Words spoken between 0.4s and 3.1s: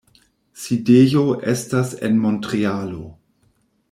Sidejo estas en Montrealo.